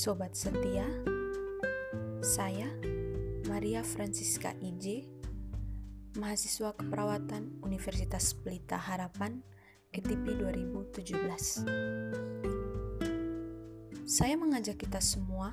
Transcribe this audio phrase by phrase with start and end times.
[0.00, 0.88] Sobat setia,
[2.24, 2.72] saya
[3.52, 5.04] Maria Francisca IJ,
[6.16, 9.44] mahasiswa keperawatan Universitas Pelita Harapan,
[9.92, 11.68] ETP 2017.
[14.08, 15.52] Saya mengajak kita semua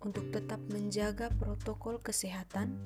[0.00, 2.80] untuk tetap menjaga protokol kesehatan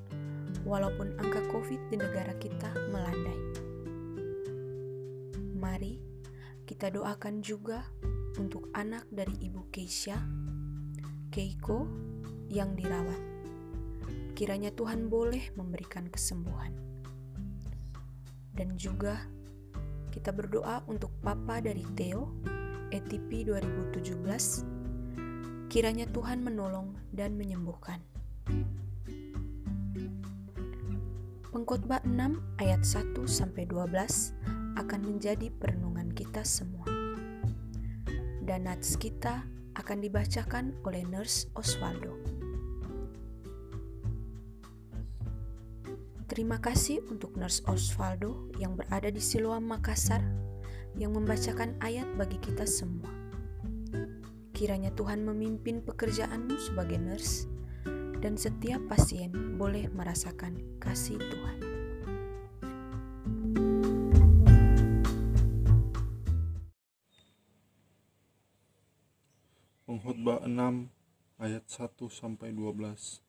[0.66, 3.38] walaupun angka COVID di negara kita melandai.
[5.54, 6.02] Mari
[6.66, 7.86] kita doakan juga
[8.42, 10.18] untuk anak dari Ibu Keisha,
[11.30, 11.86] Keiko,
[12.50, 13.22] yang dirawat.
[14.34, 16.74] Kiranya Tuhan boleh memberikan kesembuhan.
[18.50, 19.30] Dan juga
[20.10, 22.34] kita berdoa untuk Papa dari Theo,
[22.90, 25.70] ETP 2017.
[25.70, 28.02] Kiranya Tuhan menolong dan menyembuhkan.
[31.54, 34.34] Pengkhotbah 6 ayat 1 sampai 12
[34.82, 36.90] akan menjadi perenungan kita semua
[38.50, 39.46] dan nats kita
[39.80, 42.12] akan dibacakan oleh Nurse Osvaldo.
[46.28, 50.22] Terima kasih untuk Nurse Osvaldo yang berada di Siloam Makassar
[50.94, 53.10] yang membacakan ayat bagi kita semua.
[54.54, 57.48] Kiranya Tuhan memimpin pekerjaanmu sebagai nurse
[58.20, 61.79] dan setiap pasien boleh merasakan kasih Tuhan.
[70.20, 73.24] Pengkhotbah 6 ayat 1 sampai 12.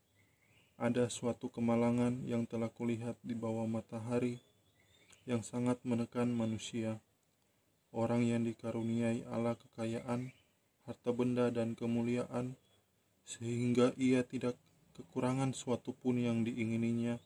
[0.76, 4.44] Ada suatu kemalangan yang telah kulihat di bawah matahari
[5.24, 7.00] yang sangat menekan manusia.
[7.96, 10.36] Orang yang dikaruniai Allah kekayaan,
[10.84, 12.60] harta benda dan kemuliaan
[13.24, 14.60] sehingga ia tidak
[14.92, 17.24] kekurangan suatu pun yang diingininya.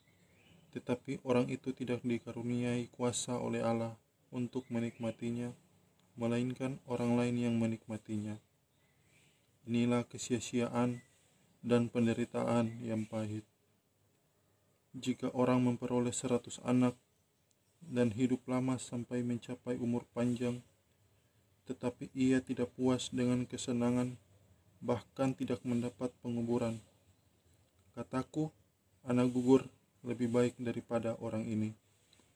[0.77, 3.97] Tetapi orang itu tidak dikaruniai kuasa oleh Allah
[4.29, 5.49] untuk menikmatinya,
[6.13, 8.37] melainkan orang lain yang menikmatinya.
[9.65, 11.01] Inilah kesia-siaan
[11.65, 13.41] dan penderitaan yang pahit.
[14.93, 16.93] Jika orang memperoleh seratus anak
[17.81, 20.61] dan hidup lama sampai mencapai umur panjang,
[21.65, 24.21] tetapi ia tidak puas dengan kesenangan,
[24.85, 26.77] bahkan tidak mendapat penguburan.
[27.97, 28.53] Kataku,
[29.01, 29.65] anak gugur
[30.05, 31.73] lebih baik daripada orang ini,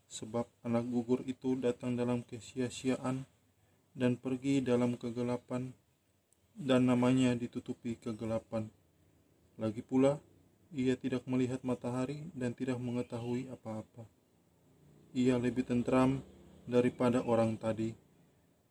[0.09, 3.29] sebab anak gugur itu datang dalam kesia-siaan
[3.94, 5.78] dan pergi dalam kegelapan
[6.59, 8.67] dan namanya ditutupi kegelapan.
[9.55, 10.19] Lagi pula,
[10.75, 14.03] ia tidak melihat matahari dan tidak mengetahui apa-apa.
[15.15, 16.19] Ia lebih tentram
[16.67, 17.95] daripada orang tadi.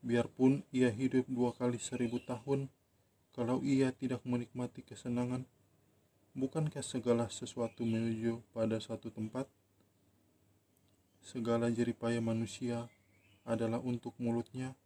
[0.04, 2.70] Biarpun ia hidup dua kali seribu tahun,
[3.34, 5.42] kalau ia tidak menikmati kesenangan,
[6.36, 9.48] bukankah segala sesuatu menuju pada satu tempat?
[11.24, 12.86] Segala jeripaya manusia
[13.42, 14.78] adalah untuk mulutnya,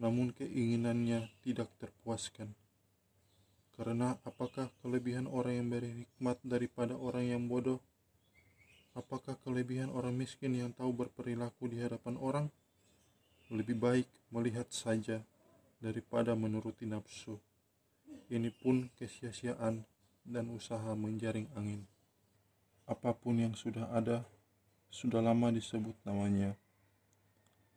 [0.00, 2.56] namun keinginannya tidak terpuaskan.
[3.76, 7.84] Karena apakah kelebihan orang yang berhikmat daripada orang yang bodoh?
[8.96, 12.46] Apakah kelebihan orang miskin yang tahu berperilaku di hadapan orang?
[13.52, 15.20] Lebih baik melihat saja
[15.84, 17.36] daripada menuruti nafsu.
[18.32, 19.84] Ini pun kesia-siaan
[20.24, 21.84] dan usaha menjaring angin.
[22.88, 24.24] Apa pun yang sudah ada,
[24.88, 26.56] sudah lama disebut namanya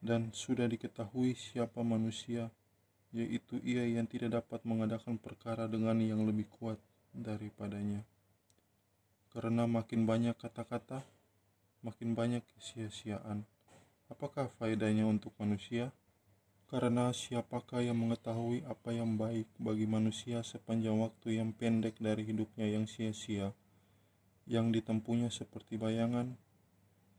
[0.03, 2.51] dan sudah diketahui siapa manusia,
[3.15, 6.75] yaitu ia yang tidak dapat mengadakan perkara dengan yang lebih kuat
[7.15, 8.03] daripadanya.
[9.31, 11.07] Karena makin banyak kata-kata,
[11.87, 13.47] makin banyak kesia-siaan.
[14.11, 15.95] Apakah faedahnya untuk manusia?
[16.67, 22.67] Karena siapakah yang mengetahui apa yang baik bagi manusia sepanjang waktu yang pendek dari hidupnya
[22.67, 23.55] yang sia-sia,
[24.43, 26.35] yang ditempuhnya seperti bayangan,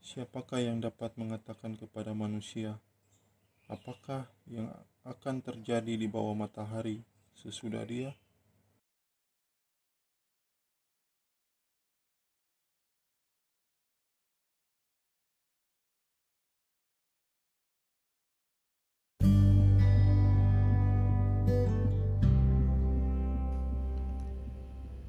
[0.01, 2.79] Siapakah yang dapat mengatakan kepada manusia,
[3.69, 4.71] apakah yang
[5.05, 7.03] akan terjadi di bawah matahari
[7.37, 8.11] sesudah dia?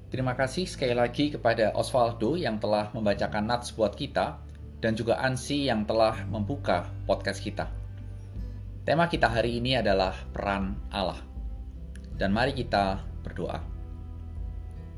[0.06, 4.45] Terima kasih sekali lagi kepada Osvaldo yang telah membacakan nats buat kita
[4.81, 7.69] dan juga Ansi yang telah membuka podcast kita.
[8.87, 11.19] Tema kita hari ini adalah peran Allah.
[12.17, 13.61] Dan mari kita berdoa.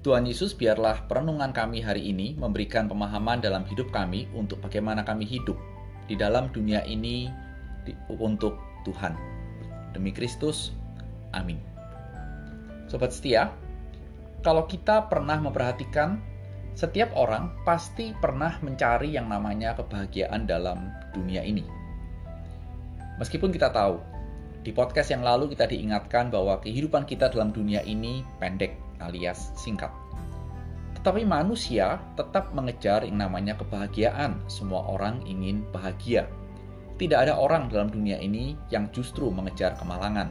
[0.05, 5.27] Tuhan Yesus, biarlah perenungan kami hari ini memberikan pemahaman dalam hidup kami untuk bagaimana kami
[5.27, 5.59] hidup
[6.07, 7.27] di dalam dunia ini
[8.21, 8.55] untuk
[8.87, 9.17] Tuhan.
[9.97, 10.71] Demi Kristus,
[11.35, 11.59] amin.
[12.87, 13.51] Sobat setia,
[14.41, 16.23] kalau kita pernah memperhatikan
[16.79, 21.67] setiap orang pasti pernah mencari yang namanya kebahagiaan dalam dunia ini.
[23.19, 23.99] Meskipun kita tahu,
[24.63, 29.91] di podcast yang lalu kita diingatkan bahwa kehidupan kita dalam dunia ini pendek alias singkat.
[30.95, 34.39] Tetapi manusia tetap mengejar yang namanya kebahagiaan.
[34.47, 36.31] Semua orang ingin bahagia.
[36.95, 40.31] Tidak ada orang dalam dunia ini yang justru mengejar kemalangan.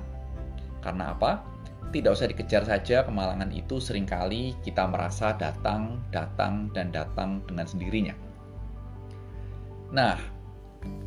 [0.79, 1.43] Karena apa?
[1.87, 7.63] Tidak usah dikejar saja kemalangan itu sering kali kita merasa datang, datang, dan datang dengan
[7.63, 8.15] sendirinya.
[9.95, 10.19] Nah,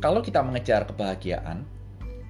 [0.01, 1.61] kalau kita mengejar kebahagiaan,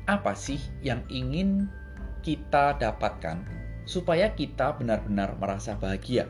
[0.04, 1.72] apa sih yang ingin
[2.20, 3.48] kita dapatkan
[3.88, 6.28] supaya kita benar-benar merasa bahagia?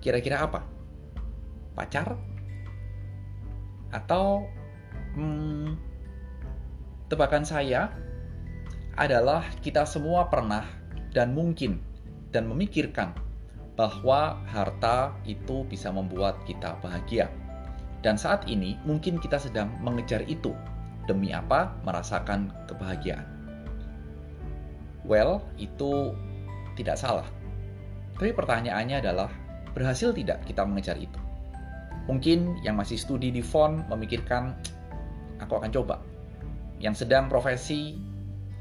[0.00, 0.64] Kira-kira apa?
[1.76, 2.16] Pacar?
[3.92, 4.48] Atau
[5.12, 5.76] hmm,
[7.12, 7.92] tebakan saya
[8.96, 10.64] adalah kita semua pernah
[11.16, 11.80] dan mungkin
[12.28, 13.16] dan memikirkan
[13.80, 17.32] bahwa harta itu bisa membuat kita bahagia.
[18.04, 20.52] Dan saat ini mungkin kita sedang mengejar itu.
[21.08, 21.72] Demi apa?
[21.80, 23.24] Merasakan kebahagiaan.
[25.08, 26.12] Well, itu
[26.76, 27.24] tidak salah.
[28.18, 29.30] Tapi pertanyaannya adalah,
[29.72, 31.20] berhasil tidak kita mengejar itu?
[32.10, 34.56] Mungkin yang masih studi di font memikirkan,
[35.38, 36.02] aku akan coba.
[36.82, 37.94] Yang sedang profesi,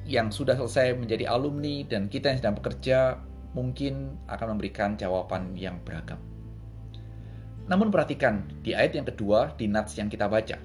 [0.05, 3.19] yang sudah selesai menjadi alumni, dan kita yang sedang bekerja,
[3.57, 6.21] mungkin akan memberikan jawaban yang beragam.
[7.65, 10.61] Namun perhatikan, di ayat yang kedua, di nats yang kita baca.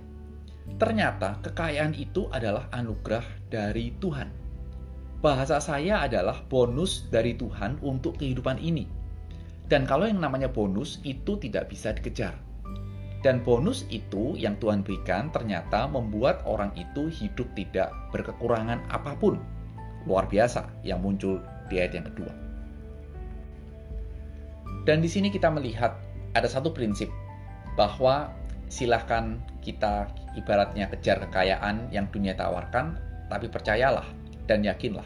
[0.76, 4.28] Ternyata kekayaan itu adalah anugerah dari Tuhan.
[5.24, 8.84] Bahasa saya adalah bonus dari Tuhan untuk kehidupan ini.
[9.68, 12.36] Dan kalau yang namanya bonus itu tidak bisa dikejar.
[13.20, 19.36] Dan bonus itu yang Tuhan berikan ternyata membuat orang itu hidup tidak berkekurangan apa pun.
[20.08, 22.32] Luar biasa yang muncul di ayat yang kedua.
[24.88, 26.00] Dan di sini kita melihat
[26.32, 27.12] ada satu prinsip
[27.76, 28.32] bahwa
[28.72, 30.08] silahkan kita
[30.40, 32.96] ibaratnya kejar kekayaan yang dunia tawarkan,
[33.28, 34.08] tapi percayalah
[34.48, 35.04] dan yakinlah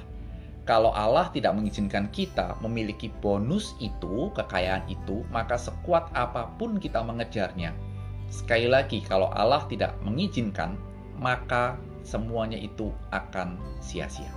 [0.65, 7.05] kalau Allah tidak mengizinkan kita memiliki bonus itu, kekayaan itu, maka sekuat apa pun kita
[7.05, 7.77] mengejarnya,
[8.29, 10.77] Sekali lagi, kalau Allah tidak mengizinkan,
[11.19, 14.29] maka semuanya itu akan sia-sia.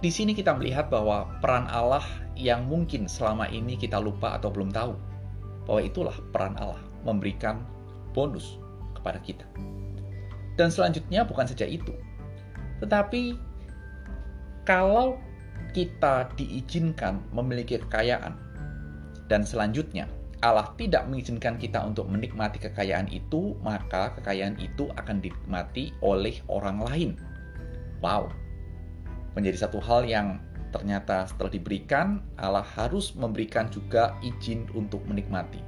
[0.00, 4.72] Di sini kita melihat bahwa peran Allah yang mungkin selama ini kita lupa atau belum
[4.72, 4.96] tahu,
[5.68, 7.60] bahwa itulah peran Allah memberikan
[8.16, 8.56] bonus
[8.96, 9.44] kepada kita.
[10.56, 11.92] Dan selanjutnya bukan saja itu,
[12.80, 13.36] tetapi
[14.64, 15.20] kalau
[15.76, 18.36] kita diizinkan memiliki kekayaan,
[19.28, 20.08] dan selanjutnya
[20.40, 26.80] Allah tidak mengizinkan kita untuk menikmati kekayaan itu, maka kekayaan itu akan dinikmati oleh orang
[26.80, 27.10] lain.
[28.00, 28.32] Wow,
[29.36, 30.40] menjadi satu hal yang
[30.72, 35.60] ternyata setelah diberikan, Allah harus memberikan juga izin untuk menikmati.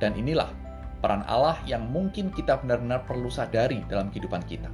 [0.00, 0.48] Dan inilah
[1.04, 4.72] peran Allah yang mungkin kita benar-benar perlu sadari dalam kehidupan kita.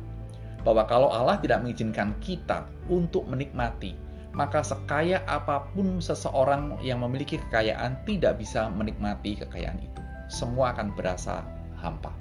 [0.62, 7.40] Bahwa kalau Allah tidak mengizinkan kita untuk menikmati maka sekaya apa pun seseorang yang memiliki
[7.48, 10.02] kekayaan tidak bisa menikmati kekayaan itu.
[10.28, 11.42] Semua akan berasa
[11.80, 12.12] hampa.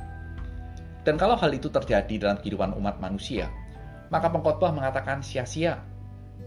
[1.04, 3.48] Dan kalau hal itu terjadi dalam kehidupan umat manusia,
[4.12, 5.80] maka pengkhotbah mengatakan sia-sia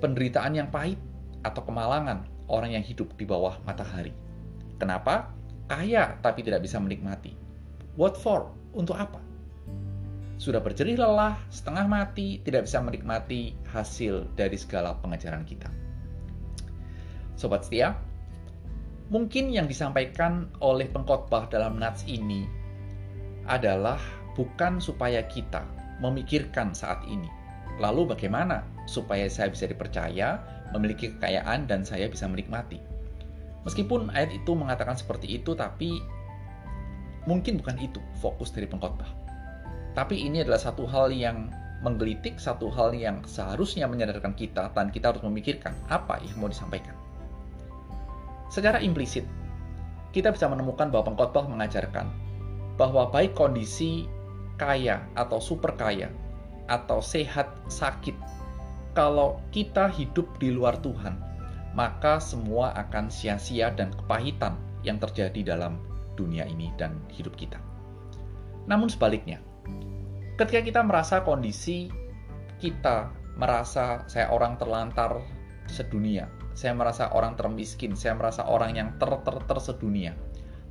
[0.00, 1.00] penderitaan yang pahit
[1.44, 4.12] atau kemalangan orang yang hidup di bawah matahari.
[4.80, 5.32] Kenapa?
[5.68, 7.36] Kaya tapi tidak bisa menikmati.
[7.94, 8.52] What for?
[8.72, 9.29] Untuk apa?
[10.40, 15.68] Sudah berjerih lelah, setengah mati, tidak bisa menikmati hasil dari segala pengajaran kita.
[17.36, 18.00] Sobat setia,
[19.12, 22.48] mungkin yang disampaikan oleh pengkhotbah dalam nats ini
[23.44, 24.00] adalah
[24.32, 25.60] bukan supaya kita
[26.00, 27.28] memikirkan saat ini.
[27.76, 30.40] Lalu bagaimana supaya saya bisa dipercaya,
[30.72, 32.80] memiliki kekayaan dan saya bisa menikmati?
[33.68, 36.00] Meskipun ayat itu mengatakan seperti itu, tapi
[37.28, 39.19] mungkin bukan itu fokus dari pengkhotbah.
[39.94, 45.16] Tapi ini adalah satu hal yang menggelitik, satu hal yang seharusnya menyadarkan kita dan kita
[45.16, 46.92] harus memikirkan apa yang mau disampaikan.
[48.52, 49.24] Secara implisit,
[50.12, 52.10] kita bisa menemukan bahwa pengkhotbah mengajarkan
[52.76, 54.08] bahwa baik kondisi
[54.60, 56.12] kaya atau super kaya
[56.68, 58.14] atau sehat sakit,
[58.94, 61.18] kalau kita hidup di luar Tuhan,
[61.74, 65.78] maka semua akan sia-sia dan kepahitan yang terjadi dalam
[66.14, 67.58] dunia ini dan hidup kita.
[68.66, 69.42] Namun sebaliknya,
[70.40, 71.92] ketika kita merasa kondisi
[72.56, 75.20] kita merasa saya orang terlantar
[75.68, 80.12] sedunia, saya merasa orang termiskin, saya merasa orang yang ter ter ter sedunia.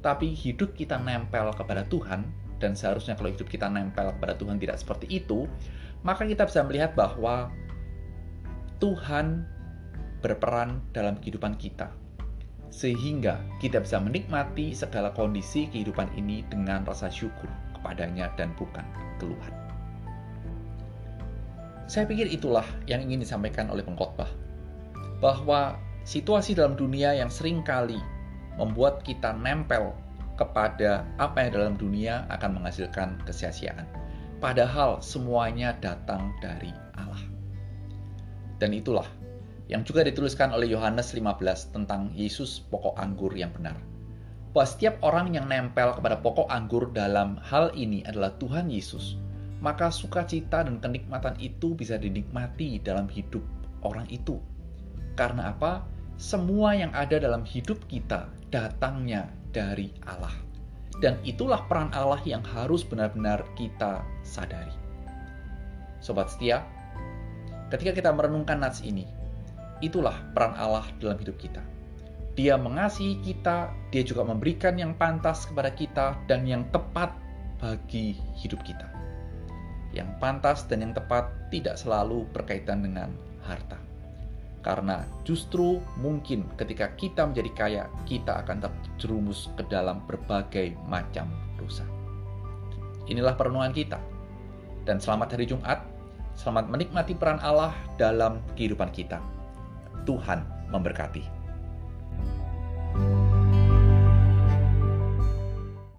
[0.01, 2.25] Tapi hidup kita nempel kepada Tuhan
[2.57, 5.45] dan seharusnya kalau hidup kita nempel kepada Tuhan tidak seperti itu,
[6.01, 7.53] maka kita bisa melihat bahwa
[8.81, 9.45] Tuhan
[10.25, 11.93] berperan dalam kehidupan kita.
[12.69, 18.83] Sehingga kita bisa menikmati segala kondisi kehidupan ini dengan rasa syukur kepadanya dan bukan
[19.17, 19.53] keluhan.
[21.89, 24.29] Saya pikir itulah yang ingin disampaikan oleh pengkhotbah.
[25.17, 27.97] Bahwa situasi dalam dunia yang sering kali
[28.61, 29.97] membuat kita nempel
[30.37, 33.83] kepada apa yang dalam dunia akan menghasilkan kesia-siaan.
[34.39, 37.19] Padahal semuanya datang dari Allah.
[38.61, 39.07] Dan itulah
[39.67, 43.75] yang juga dituliskan oleh Yohanes 15 tentang Yesus pokok anggur yang benar.
[44.49, 49.13] Bahwa setiap orang yang nempel kepada pokok anggur dalam hal ini adalah Tuhan Yesus,
[49.61, 53.43] maka sukacita dan kenikmatan itu bisa dinikmati dalam hidup
[53.83, 54.39] orang itu.
[55.19, 55.83] Karena apa?
[56.19, 60.33] Semua yang ada dalam hidup kita datangnya dari Allah.
[60.99, 64.75] Dan itulah peran Allah yang harus benar-benar kita sadari.
[66.03, 66.63] Sobat setia,
[67.71, 69.07] ketika kita merenungkan nats ini,
[69.79, 71.63] itulah peran Allah dalam hidup kita.
[72.39, 77.11] Dia mengasihi kita, dia juga memberikan yang pantas kepada kita dan yang tepat
[77.59, 78.87] bagi hidup kita.
[79.91, 83.11] Yang pantas dan yang tepat tidak selalu berkaitan dengan
[83.43, 83.75] harta.
[84.63, 91.27] Karena justru mungkin ketika kita menjadi kaya, kita akan terjerumus ke dalam berbagai macam
[91.59, 91.83] dosa.
[93.11, 93.99] Inilah perenungan kita.
[94.87, 95.83] Dan selamat hari Jumat,
[96.39, 99.19] selamat menikmati peran Allah dalam kehidupan kita.
[100.07, 101.38] Tuhan memberkati.